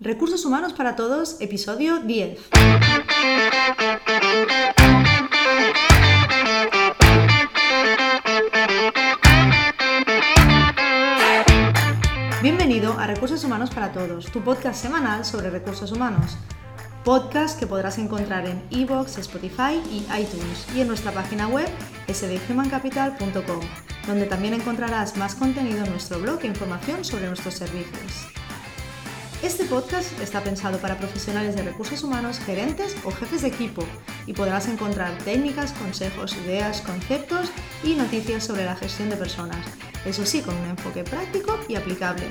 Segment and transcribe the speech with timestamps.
[0.00, 2.38] Recursos Humanos para Todos, episodio 10.
[12.40, 16.38] Bienvenido a Recursos Humanos para Todos, tu podcast semanal sobre recursos humanos.
[17.02, 21.66] Podcast que podrás encontrar en iVoox, Spotify y iTunes y en nuestra página web
[22.06, 23.60] sdhumancapital.com,
[24.06, 28.37] donde también encontrarás más contenido en nuestro blog e información sobre nuestros servicios.
[29.40, 33.84] Este podcast está pensado para profesionales de recursos humanos, gerentes o jefes de equipo
[34.26, 37.48] y podrás encontrar técnicas, consejos, ideas, conceptos
[37.84, 39.64] y noticias sobre la gestión de personas,
[40.04, 42.24] eso sí, con un enfoque práctico y aplicable.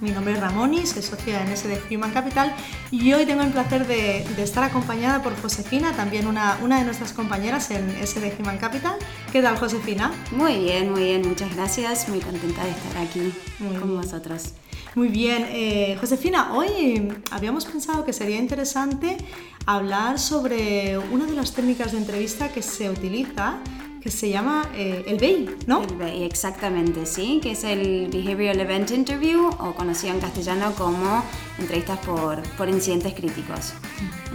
[0.00, 2.54] Mi nombre es Ramoni, soy socia en SD Human Capital
[2.90, 7.12] y hoy tengo el placer de, estar acompañada por Josefina, también una, una, de nuestras
[7.12, 8.96] compañeras en SD Human Capital.
[9.32, 10.12] ¿Qué tal, Josefina?
[10.32, 12.08] Muy bien, muy bien, muchas gracias.
[12.08, 14.54] Muy contenta de estar aquí con vosotros.
[14.96, 19.18] Muy bien, eh, Josefina, hoy habíamos pensado que sería interesante
[19.66, 23.58] hablar sobre una de las técnicas de entrevista que se utiliza
[24.00, 25.82] que se llama eh, el BEI, ¿no?
[25.82, 31.22] El BEI, exactamente, sí, que es el Behavioral Event Interview o conocido en castellano como
[31.58, 33.74] entrevistas por, por incidentes críticos.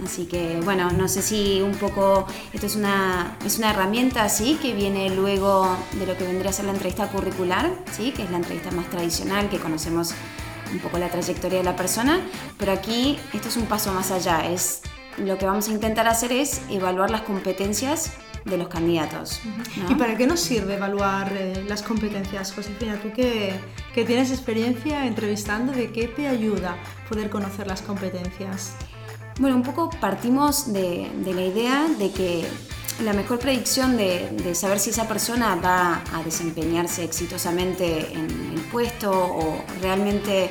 [0.04, 4.58] Así que, bueno, no sé si un poco, esto es una, es una herramienta, sí,
[4.62, 5.66] que viene luego
[5.98, 8.88] de lo que vendría a ser la entrevista curricular, sí, que es la entrevista más
[8.90, 10.14] tradicional que conocemos
[10.72, 12.20] un poco la trayectoria de la persona,
[12.58, 14.82] pero aquí esto es un paso más allá, es
[15.18, 18.12] lo que vamos a intentar hacer es evaluar las competencias
[18.44, 19.40] de los candidatos.
[19.88, 22.96] ¿Y para qué nos sirve evaluar eh, las competencias, Josefina?
[23.00, 23.54] Tú que,
[23.94, 26.76] que, tienes experiencia entrevistando, ¿de qué te ayuda
[27.08, 28.74] poder conocer las competencias?
[29.38, 32.46] Bueno, un poco partimos de, de la idea de que
[33.00, 39.10] la mejor predicción de, saber si esa persona va a desempeñarse exitosamente en el puesto
[39.10, 40.50] o realmente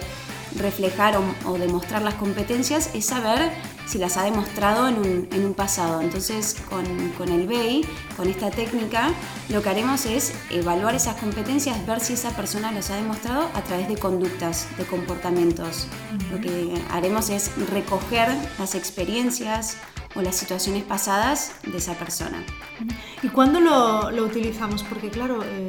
[0.57, 3.51] reflejar o, demostrar las competencias es saber
[3.85, 4.97] si las ha demostrado en
[5.45, 6.01] un, pasado.
[6.01, 9.09] Entonces, con, el BEI, con esta técnica,
[9.49, 13.61] lo que haremos es evaluar esas competencias, ver si esa persona las ha demostrado a
[13.63, 15.87] través de conductas, de comportamientos.
[16.31, 18.29] Lo que haremos es recoger
[18.59, 19.77] las experiencias,
[20.15, 22.43] o las situaciones pasadas de esa persona.
[23.23, 24.83] ¿Y cuándo lo, utilizamos?
[24.83, 25.67] Porque claro, eh,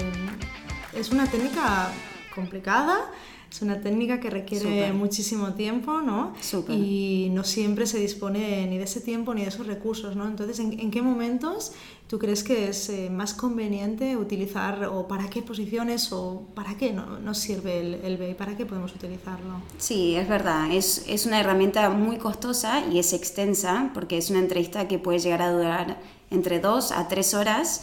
[0.92, 1.90] es una técnica
[2.34, 3.10] complicada
[3.52, 6.32] es una técnica que requiere muchísimo tiempo, ¿no?
[6.70, 10.26] Y no siempre se dispone ni de ese tiempo ni de esos recursos, ¿no?
[10.26, 11.72] Entonces, ¿en, qué momentos
[12.06, 16.94] tú crees que es eh, más conveniente utilizar o para qué posiciones o para qué
[16.94, 18.34] no, nos sirve el, el BEI?
[18.34, 19.60] ¿Para qué podemos utilizarlo?
[19.76, 20.72] Sí, es verdad.
[20.72, 25.18] Es, es una herramienta muy costosa y es extensa porque es una entrevista que puede
[25.18, 27.82] llegar a durar entre dos a tres horas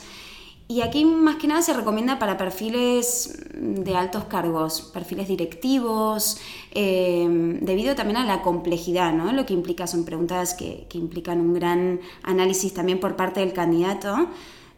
[0.72, 6.40] y aquí más que nada se recomienda para perfiles de altos cargos, perfiles directivos,
[6.75, 7.28] eh,
[7.62, 9.34] debido también a la complejidad, ¿no?
[9.34, 13.52] Lo que implica son preguntas que, que implican un gran análisis también por parte del
[13.52, 14.28] candidato.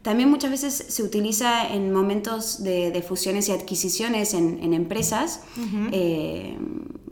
[0.02, 5.42] También muchas veces se utiliza en momentos de, fusiones y adquisiciones en, empresas
[5.92, 6.58] eh,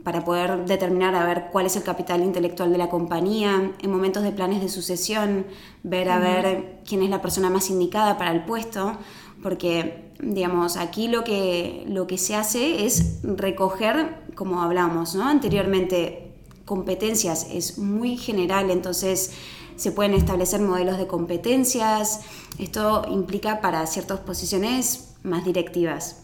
[0.02, 4.24] para poder determinar a ver cuál es el capital intelectual de la compañía, en momentos
[4.24, 5.46] de planes de sucesión,
[5.84, 8.98] ver a ver quién es la persona más indicada para el puesto,
[9.40, 15.28] porque digamos, aquí lo que, lo que se hace es recoger, como hablamos ¿no?
[15.28, 16.32] anteriormente,
[16.64, 19.32] competencias, es muy general, entonces
[19.80, 22.20] se pueden establecer modelos de competencias,
[22.58, 26.16] esto implica para ciertas posiciones más directivas.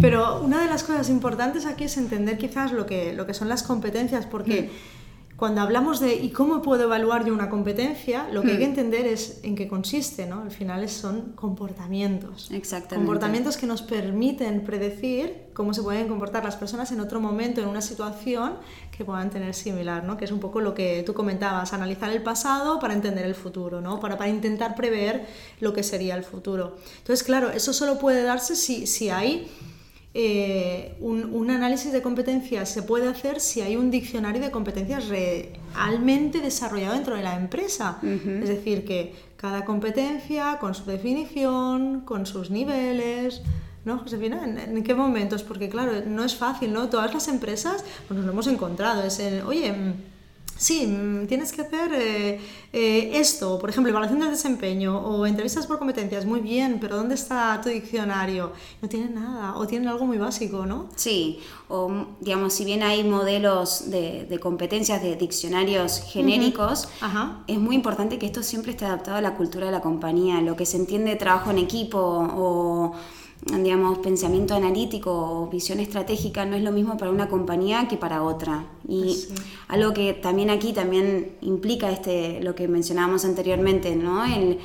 [0.00, 3.48] Pero una de las cosas importantes aquí es entender quizás lo que, lo que son
[3.48, 4.70] las competencias, porque
[5.40, 8.28] cuando hablamos de ¿y cómo puedo evaluar yo una competencia?
[8.30, 8.68] Lo que hay que hmm.
[8.68, 10.42] entender es en qué consiste, ¿no?
[10.42, 12.50] Al final son comportamientos.
[12.50, 12.96] Exactamente.
[12.96, 17.68] Comportamientos que nos permiten predecir cómo se pueden comportar las personas en otro momento, en
[17.68, 18.56] una situación
[18.94, 20.18] que puedan tener similar, ¿no?
[20.18, 23.80] Que es un poco lo que tú comentabas, analizar el pasado para entender el futuro,
[23.80, 23.98] ¿no?
[23.98, 25.26] Para, para intentar prever
[25.58, 26.76] lo que sería el futuro.
[26.98, 29.48] Entonces, claro, eso solo puede darse si, si hay
[30.12, 36.40] eh, un, análisis de competencias se puede hacer si hay un diccionario de competencias realmente
[36.40, 37.98] desarrollado dentro de la empresa.
[38.02, 43.42] Es decir, que cada competencia con su definición, con sus niveles.
[43.84, 44.44] ¿No, Josefina?
[44.44, 45.42] ¿En, qué momentos?
[45.42, 46.88] Porque claro, no es fácil, ¿no?
[46.88, 49.02] Todas las empresas pues nos lo hemos encontrado.
[49.04, 49.74] Es el, oye,
[50.60, 52.38] sí, mm, tienes que hacer eh,
[52.72, 57.14] eh, esto, por ejemplo, evaluación de desempeño o entrevistas por competencias, muy bien, pero ¿dónde
[57.14, 58.52] está tu diccionario?
[58.82, 60.88] No tienen nada, o tienen algo muy básico, ¿no?
[60.96, 66.88] Sí, o digamos, si bien hay modelos de, competencias, de diccionarios genéricos,
[67.46, 70.56] es muy importante que esto siempre esté adaptado a la cultura de la compañía, lo
[70.56, 72.92] que se entiende trabajo en equipo o
[73.46, 78.22] digamos, pensamiento analítico o visión estratégica no es lo mismo para una compañía que para
[78.22, 78.66] otra.
[78.86, 79.16] Y
[79.68, 84.24] algo que también aquí también implica este, lo que mencionábamos anteriormente, ¿no?
[84.24, 84.58] El,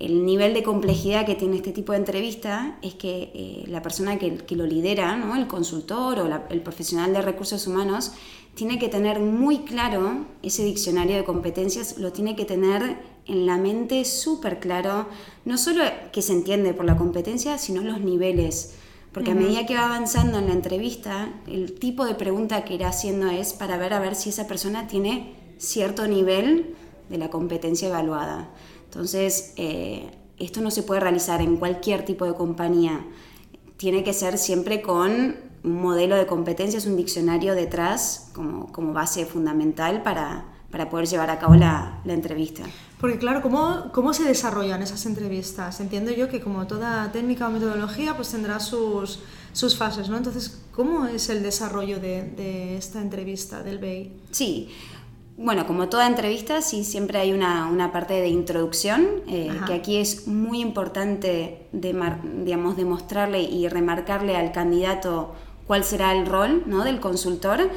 [0.00, 4.18] el nivel de complejidad que tiene este tipo de entrevista es que eh, la persona
[4.18, 5.36] que, que, lo lidera, ¿no?
[5.36, 8.12] el consultor o el profesional de recursos humanos,
[8.54, 13.58] tiene que tener muy claro ese diccionario de competencias, lo tiene que tener en la
[13.58, 15.06] mente súper claro,
[15.44, 18.74] no solo que se entiende por la competencia, sino los niveles.
[19.12, 22.88] Porque a medida que va avanzando en la entrevista, el tipo de pregunta que irá
[22.88, 26.74] haciendo es para ver a ver si esa persona tiene cierto nivel
[27.08, 28.50] de la competencia evaluada.
[28.90, 33.06] Entonces, eh, esto no se puede realizar en cualquier tipo de compañía.
[33.76, 39.26] Tiene que ser siempre con un modelo de competencias, un diccionario detrás como, como base
[39.26, 42.64] fundamental para, para, poder llevar a cabo la, la entrevista.
[43.00, 45.78] Porque claro, ¿cómo, ¿cómo, se desarrollan esas entrevistas?
[45.78, 49.20] Entiendo yo que como toda técnica o metodología, pues tendrá sus,
[49.52, 50.16] sus fases, ¿no?
[50.16, 54.20] Entonces, ¿cómo es el desarrollo de, de esta entrevista del BEI?
[54.32, 54.68] Sí,
[55.36, 59.96] bueno, como toda entrevista, sí, siempre hay una, una parte de introducción, eh, que aquí
[59.96, 65.34] es muy importante de, digamos, demostrarle y remarcarle al candidato
[65.66, 66.84] cuál será el rol ¿no?
[66.84, 67.70] del consultor,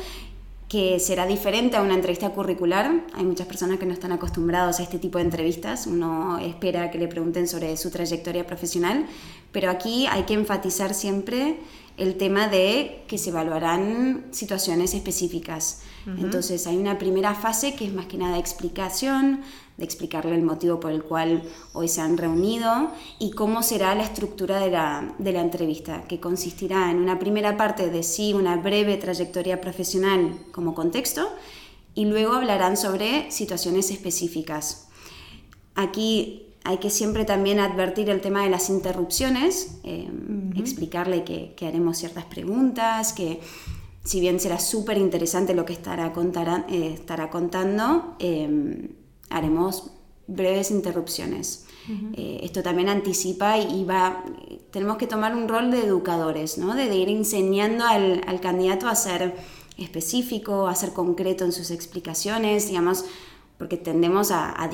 [0.68, 3.04] que será diferente a una entrevista curricular.
[3.14, 6.98] Hay muchas personas que no están acostumbrados a este tipo de entrevistas, uno espera que
[6.98, 9.06] le pregunten sobre su trayectoria profesional,
[9.52, 11.60] pero aquí hay que enfatizar siempre
[11.98, 15.82] el tema de que se evaluarán situaciones específicas.
[16.06, 19.42] Entonces hay una primera fase que es más que nada explicación,
[19.78, 21.44] de explicarle el motivo por el cual
[21.74, 26.20] hoy se han reunido y cómo será la estructura de la, de la entrevista, que
[26.20, 31.28] consistirá en una primera parte de sí, una breve trayectoria profesional como contexto
[31.96, 34.90] y luego hablarán sobre situaciones específicas.
[35.76, 40.10] Aquí hay que siempre también advertir el tema de las interrupciones, eh,
[40.56, 43.40] explicarle que, que, haremos ciertas preguntas, que
[44.04, 46.14] si bien será súper interesante lo que estará,
[46.70, 48.90] eh, estará contando, eh,
[49.30, 49.92] haremos
[50.28, 51.66] breves interrupciones.
[52.14, 54.24] Eh, esto también anticipa y va,
[54.72, 56.76] tenemos que tomar un rol de educadores, ¿no?
[56.76, 59.36] de, ir enseñando al, al, candidato a ser
[59.78, 63.04] específico, a ser concreto en sus explicaciones, digamos,
[63.58, 64.70] porque tendemos a, a,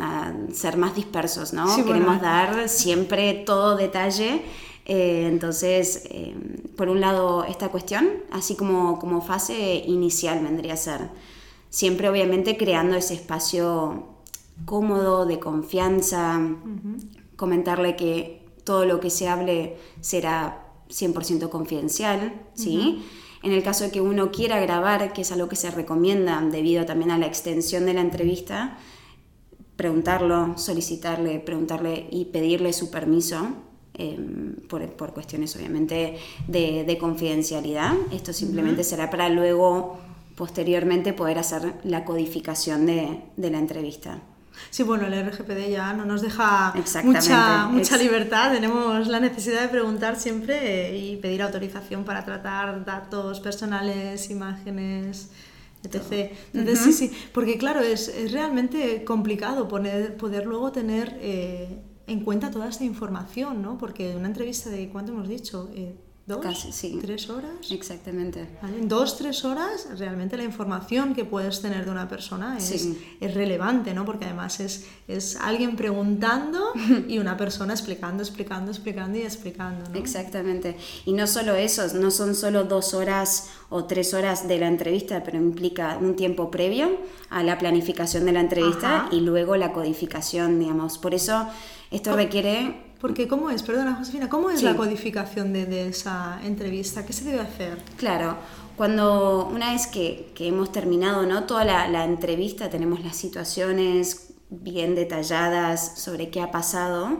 [0.00, 1.74] a ser más dispersos, ¿no?
[1.84, 4.42] Queremos dar siempre todo detalle
[4.86, 6.34] eh, entonces, eh,
[6.76, 11.10] por un lado, esta cuestión, así como, como fase inicial vendría a ser,
[11.70, 14.04] siempre obviamente creando ese espacio
[14.64, 16.40] cómodo, de confianza,
[17.34, 23.04] comentarle que todo lo que se hable será 100% confidencial, ¿sí?
[23.46, 26.84] En el caso de que uno quiera grabar, que es algo que se recomienda debido
[26.84, 28.78] también a la extensión de la entrevista,
[29.76, 33.48] preguntarlo, solicitarle, preguntarle y pedirle su permiso
[33.98, 37.94] Em, por, por, cuestiones obviamente de, confidencialidad.
[38.12, 39.96] Esto simplemente será para luego,
[40.36, 44.20] posteriormente, poder hacer la codificación de, de la entrevista.
[44.70, 46.74] Sí, bueno, el RGPD ya no nos deja
[47.04, 48.52] mucha, mucha libertad.
[48.52, 55.30] Tenemos la necesidad de preguntar siempre eh, y pedir autorización para tratar datos personales, imágenes,
[55.82, 56.32] etc.
[56.52, 62.20] Entonces, sí, sí, porque claro, es, es realmente complicado poner, poder luego tener eh, en
[62.20, 63.78] cuenta toda esta información, ¿no?
[63.78, 65.70] Porque una entrevista de, ¿cuánto hemos dicho?
[65.74, 65.96] Eh,
[66.26, 66.40] ¿Dos?
[66.40, 66.98] Casi, sí.
[67.00, 67.70] ¿Tres horas?
[67.70, 68.48] Exactamente.
[68.64, 72.88] En dos, tres horas, realmente la información que puedes tener de una persona es,
[73.20, 74.04] es relevante, ¿no?
[74.04, 76.72] Porque además es, es alguien preguntando
[77.08, 79.96] y una persona explicando, explicando, explicando y explicando, ¿no?
[79.96, 80.76] Exactamente.
[81.04, 85.22] Y no solo eso, no son solo dos horas o tres horas de la entrevista,
[85.22, 86.90] pero implica un tiempo previo
[87.30, 90.98] a la planificación de la entrevista y luego la codificación, digamos.
[90.98, 91.46] Por eso
[91.92, 92.85] esto requiere...
[93.00, 93.62] Porque ¿cómo es?
[93.62, 97.04] Perdona, Josefina, ¿cómo es la codificación de, esa entrevista?
[97.04, 97.78] ¿Qué se debe hacer?
[97.96, 98.36] Claro,
[98.76, 101.44] cuando una vez que, hemos terminado ¿no?
[101.44, 107.18] toda la, entrevista, tenemos las situaciones bien detalladas sobre qué ha pasado,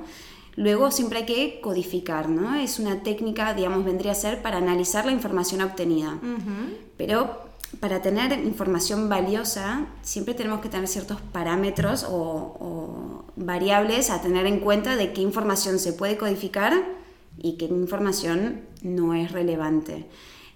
[0.55, 2.55] luego siempre hay que codificar, ¿no?
[2.55, 6.19] Es una técnica, digamos, vendría a ser para analizar la información obtenida.
[6.97, 7.47] Pero
[7.81, 14.61] para tener información valiosa siempre tenemos que tener ciertos parámetros o, variables a tener en
[14.61, 16.73] cuenta de qué información se puede codificar
[17.39, 20.07] y qué información no es relevante.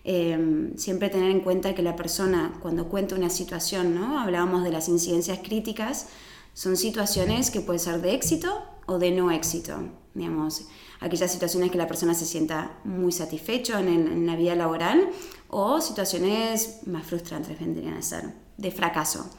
[0.03, 4.19] Em, siempre tener en cuenta que la persona cuando cuenta una situación, ¿no?
[4.19, 6.09] hablábamos de las incidencias críticas,
[6.55, 9.77] son situaciones que pueden ser de éxito o de no éxito.
[10.15, 10.67] Digamos,
[11.01, 15.11] aquellas situaciones que la persona se sienta muy satisfecho en, en la vida laboral
[15.51, 19.31] o situaciones más frustrantes vendrían a ser, de fracaso.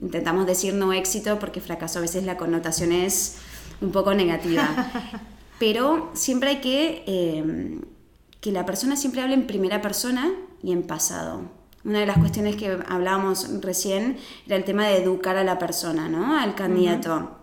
[0.00, 3.36] Intentamos decir no éxito porque fracaso a veces la connotación es
[3.80, 4.90] un poco negativa.
[5.58, 7.80] Pero siempre hay que eh,
[8.40, 11.42] que la persona siempre hable en primera persona y en pasado.
[11.84, 16.08] Una de las cuestiones que hablábamos recién era el tema de educar a la persona,
[16.08, 16.38] ¿no?
[16.38, 17.36] Al candidato.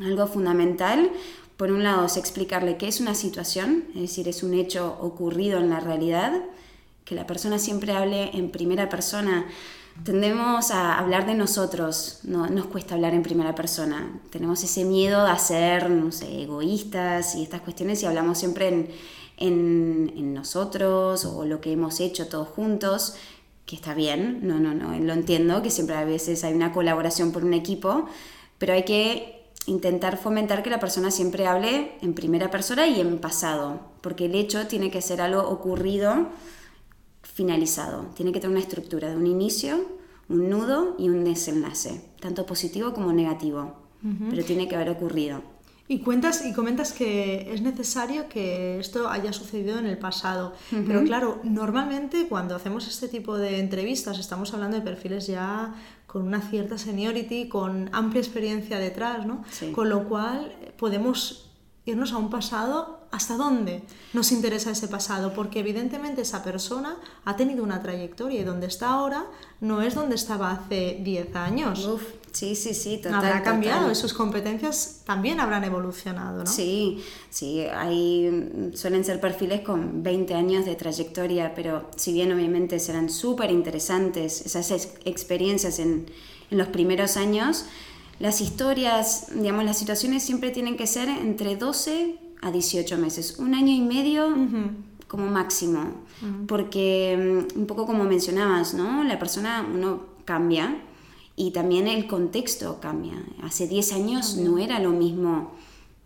[0.00, 1.10] Algo fundamental,
[1.56, 5.58] por un lado, es explicarle qué es una situación, es decir, es un hecho ocurrido
[5.58, 6.32] en la realidad,
[7.04, 9.46] que la persona siempre hable en primera persona.
[10.04, 14.20] Tendemos a hablar de nosotros, no nos cuesta hablar en primera persona.
[14.30, 18.88] Tenemos ese miedo a ser, no sé, egoístas y estas cuestiones y hablamos siempre en,
[19.36, 23.16] en, en nosotros o lo que hemos hecho todos juntos,
[23.66, 27.32] que está bien, no, no, no, lo entiendo, que siempre a veces hay una colaboración
[27.32, 28.06] por un equipo,
[28.58, 33.18] pero hay que intentar fomentar que la persona siempre hable en primera persona y en
[33.18, 36.28] pasado, porque el hecho tiene que ser algo ocurrido,
[37.22, 39.86] finalizado, tiene que tener una estructura de un inicio,
[40.28, 43.76] un nudo y un desenlace, tanto positivo como negativo,
[44.30, 45.42] pero tiene que haber ocurrido.
[45.88, 50.54] Y cuentas y comentas que es necesario que esto haya sucedido en el pasado.
[50.70, 55.74] Pero claro, normalmente cuando hacemos este tipo de entrevistas estamos hablando de perfiles ya
[56.06, 59.44] con una cierta seniority, con amplia experiencia detrás, ¿no?
[59.72, 61.50] Con lo cual podemos
[61.84, 65.32] irnos a un pasado, ¿hasta dónde nos interesa ese pasado?
[65.34, 69.26] Porque evidentemente esa persona ha tenido una trayectoria y donde está ahora
[69.60, 71.86] no es donde estaba hace 10 años.
[71.86, 72.02] Uf,
[72.32, 73.14] sí, sí, sí, total.
[73.16, 73.92] Habrá cambiado total.
[73.92, 76.46] y sus competencias también habrán evolucionado, ¿no?
[76.50, 82.80] Sí, sí, hay, suelen ser perfiles con 20 años de trayectoria, pero si bien obviamente
[82.80, 86.06] serán súper interesantes esas ex- experiencias en,
[86.50, 87.66] en los primeros años,
[88.18, 93.54] las historias, digamos, las situaciones siempre tienen que ser entre 12 a 18 meses, un
[93.54, 94.28] año y medio
[95.08, 96.02] como máximo,
[96.46, 99.04] porque mm, un poco como mencionabas, ¿no?
[99.04, 100.82] La persona, uno cambia
[101.36, 103.22] y también el contexto cambia.
[103.42, 105.52] Hace 10 años no era lo mismo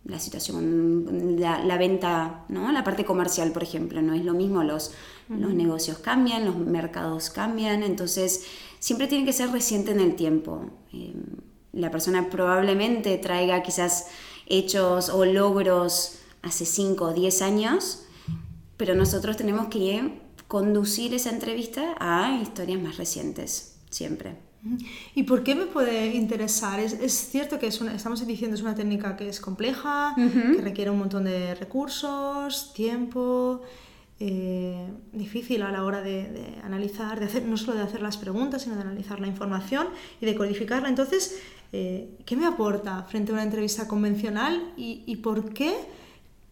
[0.05, 2.71] la situación, la, la venta, ¿no?
[2.71, 4.93] La parte comercial, por ejemplo, no es lo mismo, los,
[5.28, 8.45] los negocios cambian, los mercados cambian, entonces
[8.78, 10.66] siempre tiene que ser reciente en el tiempo.
[10.93, 11.14] Eh,
[11.73, 14.07] la persona probablemente traiga quizás
[14.47, 18.02] hechos o logros hace 5 o 10 años,
[18.76, 24.37] pero nosotros tenemos que conducir esa entrevista a historias más recientes, siempre.
[25.14, 26.81] ¿Y por qué me puede interesar?
[26.81, 30.61] Es, es cierto que es una, estamos diciendo es una técnica que es compleja, que
[30.61, 33.62] requiere un montón de recursos, tiempo,
[34.19, 38.16] eh, difícil a la hora de, de, analizar, de hacer, no solo de hacer las
[38.16, 39.88] preguntas, sino de analizar la información
[40.21, 40.88] y de codificarla.
[40.88, 41.38] Entonces,
[41.73, 45.75] eh, ¿qué me aporta frente a una entrevista convencional y, y, por qué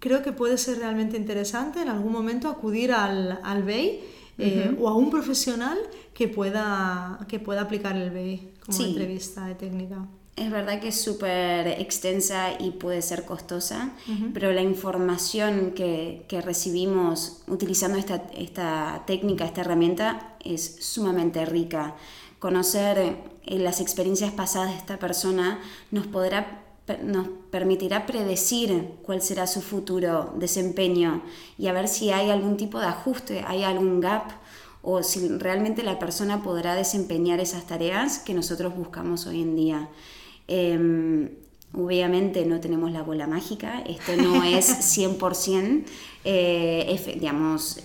[0.05, 4.01] creo que puede ser realmente interesante en algún momento acudir al, al BEI?
[4.37, 4.83] Eh, uh -huh.
[4.83, 5.79] o a un profesional
[6.13, 8.85] que pueda, que pueda aplicar el BEI como sí.
[8.85, 10.09] entrevista de técnica.
[10.37, 14.33] Es verdad que es súper extensa y puede ser costosa, uh -huh.
[14.35, 21.95] pero la información que, que recibimos utilizando esta, esta, técnica, esta herramienta, es sumamente rica.
[22.41, 25.61] Conocer eh, las experiencias pasadas de esta persona
[25.93, 26.64] nos podrá
[27.03, 31.23] nos permitirá predecir cuál será su futuro desempeño
[31.59, 34.33] y a ver si hay algún tipo de ajuste, hay algún gap
[34.83, 39.89] o si realmente la persona podrá desempeñar esas tareas que nosotros buscamos hoy en día.
[40.47, 41.39] Eh,
[41.73, 45.85] obviamente no tenemos la bola mágica, esto no es 100%,
[46.25, 47.81] eh, digamos,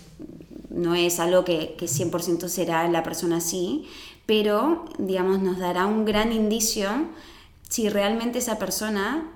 [0.69, 3.87] no es algo que, que 100% será la persona así,
[4.25, 6.89] pero digamos nos dará un gran indicio
[7.69, 9.31] si realmente esa persona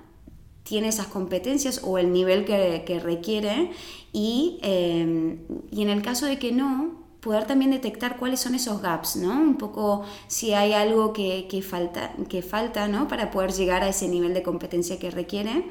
[0.64, 3.70] tiene esas competencias o el nivel que, requiere
[4.12, 5.38] y, eh,
[5.70, 9.32] y, en el caso de que no, poder también detectar cuáles son esos gaps, ¿no?
[9.32, 13.08] Un poco si hay algo que, que falta, que falta ¿no?
[13.08, 15.64] para poder llegar a ese nivel de competencia que requiere,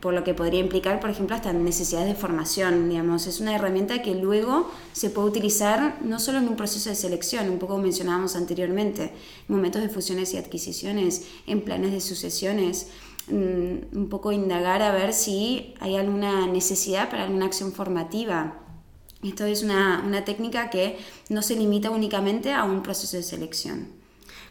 [0.00, 3.26] por lo que podría implicar, por ejemplo, hasta necesidades de formación, digamos.
[3.26, 7.50] Es una herramienta que luego se puede utilizar no solo en un proceso de selección,
[7.50, 9.12] un poco mencionábamos anteriormente,
[9.48, 12.88] en momentos de fusiones y adquisiciones, en planes de sucesiones,
[13.30, 18.60] un poco indagar a ver si hay alguna necesidad para alguna acción formativa.
[19.22, 20.96] Esto es una, una técnica que
[21.28, 23.97] no se limita únicamente a un proceso de selección.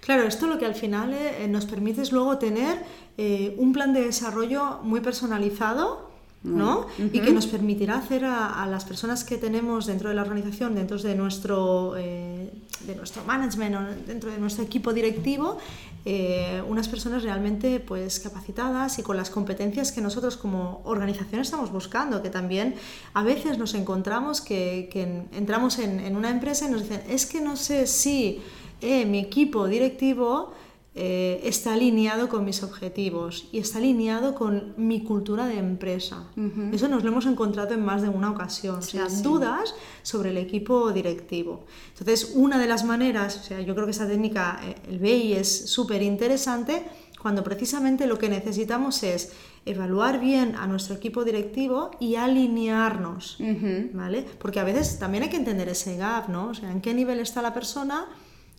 [0.07, 2.81] Claro, esto lo que al final eh, nos permite es luego tener
[3.17, 6.09] eh, un plan de desarrollo muy personalizado,
[6.43, 6.87] ¿no?
[6.97, 7.09] Uh -huh.
[7.11, 10.75] Y que nos permitirá hacer a, a, las personas que tenemos dentro de la organización,
[10.75, 12.49] dentro de nuestro, eh,
[12.87, 15.57] de nuestro management o dentro de nuestro equipo directivo,
[16.05, 21.69] eh, unas personas realmente pues, capacitadas y con las competencias que nosotros como organización estamos
[21.69, 22.75] buscando, que también
[23.13, 25.01] a veces nos encontramos que, que
[25.33, 28.39] entramos en, en, una empresa y nos dicen, es que no sé si
[28.81, 30.53] eh, mi equipo directivo
[30.99, 36.23] eh, está alineado con mis objetivos y está alineado con mi cultura de empresa.
[36.71, 38.79] Eso nos lo hemos encontrado en más de una ocasión.
[38.79, 41.65] o sea, dudas sobre el equipo directivo.
[41.89, 45.33] Entonces, una de las maneras, o sea, yo creo que esa técnica, eh, el BEI,
[45.33, 46.83] es súper interesante
[47.21, 49.33] cuando precisamente lo que necesitamos es
[49.67, 53.37] evaluar bien a nuestro equipo directivo y alinearnos,
[53.93, 54.25] ¿vale?
[54.39, 56.47] Porque a veces también hay que entender ese gap, ¿no?
[56.47, 58.07] O sea, en qué nivel está la persona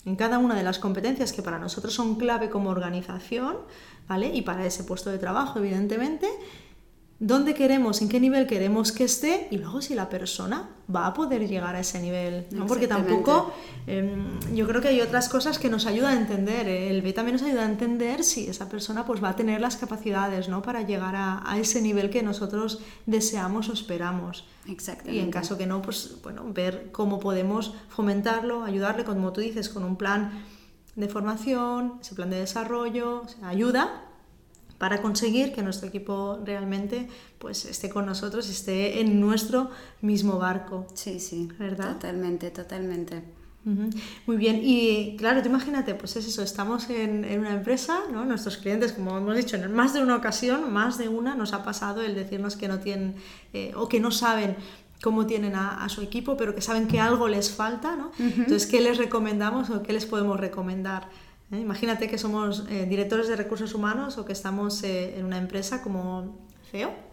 [0.05, 3.57] en cada una de las competencias que para nosotros son clave como organización,
[4.09, 4.35] ¿vale?
[4.35, 6.29] Y para ese puesto de trabajo, evidentemente,
[7.21, 11.15] dónde queremos, en qué nivel queremos que esté y luego si la persona va a
[11.15, 12.47] poder llegar a ese nivel.
[12.53, 12.67] ¿no?
[12.67, 13.53] Porque tampoco,
[13.87, 16.69] em, yo creo que hay otras cosas que nos ayudan a entender.
[16.69, 16.91] ¿eh?
[16.91, 19.77] El B también nos ayuda a entender si esa persona pues, va a tener las
[19.77, 20.63] capacidades ¿no?
[20.63, 24.47] para llegar a, a ese nivel que nosotros deseamos o esperamos.
[25.07, 29.69] Y en caso que no, pues bueno, ver cómo podemos fomentarlo, ayudarle, como tú dices,
[29.71, 30.45] con un plan
[30.95, 34.08] de formación, ese plan de desarrollo, ayuda
[34.79, 37.09] para conseguir que nuestro equipo realmente
[37.39, 39.71] pues esté con nosotros, esté en nuestro
[40.01, 40.87] mismo barco.
[40.95, 41.95] Sí, sí, ¿verdad?
[41.95, 43.23] Totalmente, totalmente.
[44.27, 48.25] Muy bien, y claro, tú imagínate, pues es eso, estamos en, en, una empresa, ¿no?
[48.25, 51.65] nuestros clientes, como hemos dicho, en más de una ocasión, más de una, nos ha
[51.65, 53.17] pasado el decirnos que no tienen
[53.53, 54.57] eh, o que no saben
[55.03, 58.11] cómo tienen a, su equipo, pero que saben que algo les falta, ¿no?
[58.19, 61.09] Entonces, ¿qué les recomendamos o qué les podemos recomendar?
[61.51, 61.59] ¿Eh?
[61.59, 66.37] Imagínate que somos eh, directores de recursos humanos o que estamos en una empresa como
[66.71, 67.09] CEO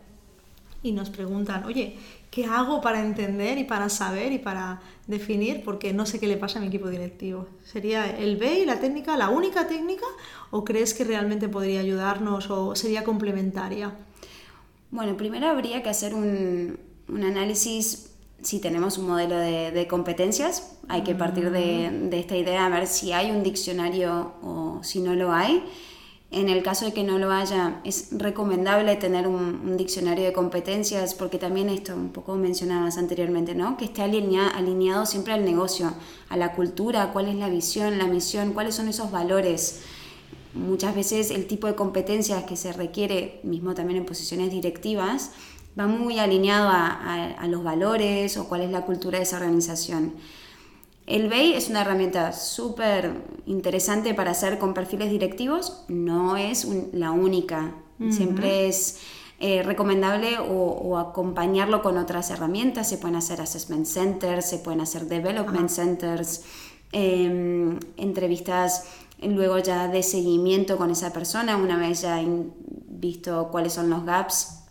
[0.85, 1.97] y nos preguntan, oye,
[2.29, 5.63] ¿qué hago para entender y para saber y para definir?
[5.63, 7.47] Porque no sé qué le pasa a mi equipo directivo.
[7.63, 10.05] ¿Sería el B y la técnica la única técnica
[10.51, 13.95] o crees que realmente podría ayudarnos o sería complementaria?
[14.91, 18.14] Bueno, primero habría que hacer un, análisis
[18.45, 20.77] si tenemos un modelo de, competencias.
[20.87, 25.01] Hay que partir de, de esta idea a ver si hay un diccionario o si
[25.01, 25.61] no lo hay
[26.35, 31.13] en el caso de que no lo haya, es recomendable tener un, diccionario de competencias
[31.13, 33.77] porque también esto un poco mencionabas anteriormente, ¿no?
[33.77, 35.93] Que esté alineado siempre al negocio,
[36.27, 39.81] a la cultura, cuál es la visión, la misión, cuáles son esos valores.
[40.53, 45.31] Muchas veces el tipo de competencias que se requiere, mismo también en posiciones directivas,
[45.77, 50.13] va muy alineado a los valores o cuál es la cultura de esa organización.
[51.07, 57.11] El BEI es una herramienta súper interesante para hacer con perfiles directivos, no es la
[57.11, 57.75] única,
[58.09, 58.99] siempre es
[59.39, 65.05] eh, recomendable o, acompañarlo con otras herramientas, se pueden hacer assessment centers, se pueden hacer
[65.05, 66.43] development centers,
[66.91, 68.85] em, entrevistas
[69.21, 72.19] luego ya de seguimiento con esa persona, una vez ya
[72.87, 74.64] visto cuáles son los gaps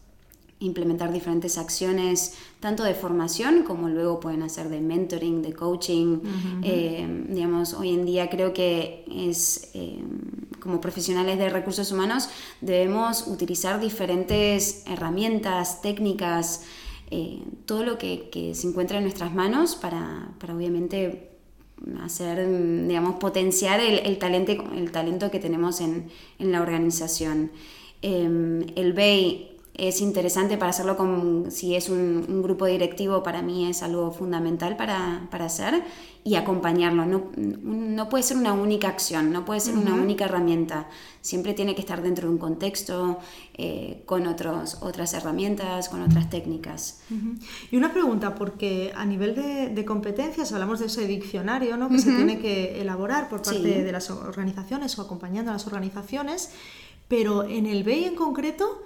[0.61, 6.21] implementar diferentes acciones, tanto de formación como luego pueden hacer de mentoring, de coaching.
[6.63, 10.03] Eh, digamos, hoy en día creo que es, eh,
[10.61, 12.29] como profesionales de recursos humanos,
[12.61, 16.63] debemos utilizar diferentes herramientas, técnicas,
[17.11, 21.31] eh, todo lo que, se encuentra en nuestras manos para, obviamente
[22.03, 22.49] hacer,
[22.87, 27.51] digamos, potenciar el, talento, el talento que tenemos en, en la organización.
[28.01, 33.83] el BEI es interesante para hacerlo con, si es un, grupo directivo, para mí es
[33.83, 35.83] algo fundamental para, hacer
[36.23, 37.05] y acompañarlo.
[37.07, 40.89] No, no, puede ser una única acción, no puede ser una única herramienta.
[41.23, 43.19] Siempre tiene que estar dentro de un contexto,
[43.55, 47.01] eh, con otros, otras herramientas, con otras técnicas.
[47.73, 51.89] Y una pregunta, porque a nivel de, competencias hablamos de ese diccionario ¿no?
[51.89, 56.51] que se tiene que elaborar por parte de las organizaciones o acompañando a las organizaciones,
[57.09, 58.83] pero en el BEI en concreto,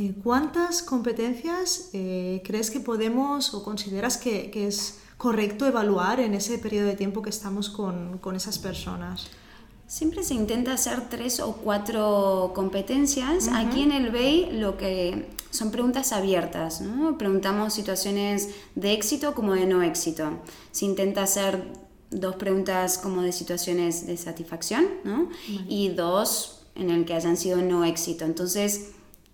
[0.00, 6.56] eh, ¿Cuántas competencias eh, crees que podemos o consideras que, es correcto evaluar en ese
[6.58, 9.26] periodo de tiempo que estamos con, esas personas?
[9.88, 13.48] Siempre se intenta hacer tres o cuatro competencias.
[13.52, 17.18] Aquí en el BEI lo que son preguntas abiertas, ¿no?
[17.18, 20.30] Preguntamos situaciones de éxito como de no éxito.
[20.70, 21.72] Se intenta hacer
[22.10, 25.28] dos preguntas como de situaciones de satisfacción, ¿no?
[25.68, 28.24] Y dos en el que hayan sido no éxito.
[28.24, 28.92] Entonces,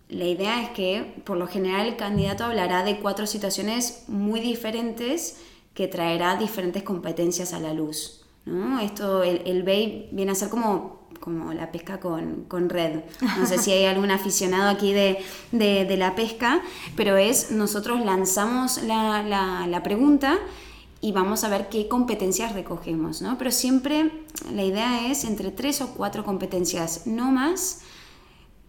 [0.08, 5.38] la idea es que por lo general el candidato hablará de cuatro situaciones muy diferentes
[5.74, 8.24] que traerá diferentes competencias a la luz.
[8.44, 8.80] ¿no?
[8.80, 13.00] Esto, el, el BEI viene a ser como, como la pesca con, con, red.
[13.38, 15.18] No sé si hay algún aficionado aquí de,
[15.52, 16.62] de, de la pesca,
[16.96, 20.38] pero es nosotros lanzamos la, la, la, pregunta
[21.00, 23.22] y vamos a ver qué competencias recogemos.
[23.22, 23.38] ¿no?
[23.38, 24.12] Pero siempre
[24.52, 27.80] la idea es entre tres o cuatro competencias, no más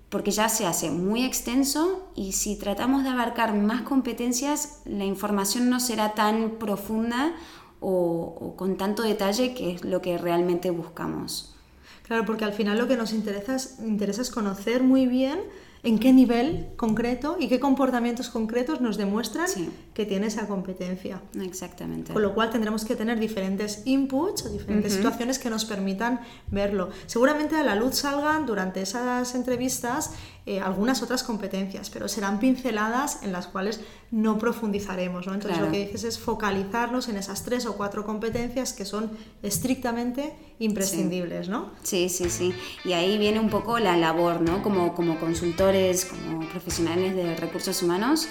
[0.10, 5.70] porque ya se hace muy extenso y si tratamos de abarcar más competencias, la información
[5.70, 7.34] no será tan profunda
[7.80, 11.56] o, con tanto detalle que es lo que realmente buscamos.
[12.04, 15.40] Claro, porque al final lo que nos interesa es, conocer muy bien
[15.86, 19.70] en qué nivel concreto y qué comportamientos concretos nos demuestran Sí.
[19.94, 21.22] que tiene esa competencia.
[21.42, 22.12] Exactamente.
[22.12, 26.20] Con lo cual tendremos que tener diferentes inputs o diferentes situaciones que nos permitan
[26.52, 26.90] verlo.
[27.06, 30.12] Seguramente a la luz salgan durante esas entrevistas
[30.48, 33.80] eh, algunas otras competencias, pero serán pinceladas en las cuales
[34.16, 35.28] no profundizaremos.
[35.28, 35.34] ¿no?
[35.34, 35.66] Entonces Claro.
[35.66, 39.12] lo que dices es focalizarnos en esas tres o cuatro competencias que son
[39.44, 41.50] estrictamente imprescindibles.
[41.50, 41.72] ¿no?
[41.84, 42.54] Sí, sí, sí.
[42.86, 44.64] Y ahí viene un poco la labor, ¿no?
[44.64, 48.30] Como, como consultores, como profesionales de recursos humanos,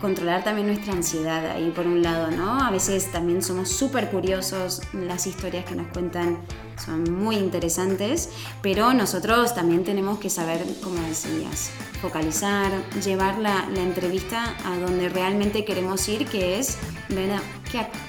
[0.00, 2.60] controlar también nuestra ansiedad ahí por un lado, ¿no?
[2.60, 6.38] A veces también somos súper curiosos, las historias que nos cuentan
[6.84, 8.30] son muy interesantes,
[8.62, 15.08] pero nosotros también tenemos que saber, como decías, focalizar, llevar la, la entrevista a donde
[15.08, 17.30] realmente queremos ir, que es ver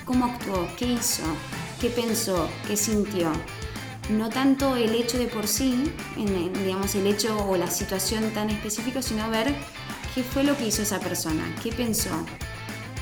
[0.03, 1.23] cómo actuó, qué hizo,
[1.79, 3.31] qué pensó, qué sintió
[4.09, 8.49] no tanto el hecho de por sí, en, digamos el hecho o la situación tan
[8.49, 9.55] específica, sino ver
[10.13, 12.11] qué fue lo que hizo esa persona, qué pensó,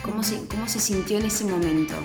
[0.04, 1.95] cómo se, sintió en ese momento.